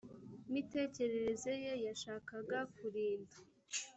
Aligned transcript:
mitekerereze 0.53 1.51
ye 1.63 1.73
yashakaga 1.87 2.59
kurinda 2.75 3.35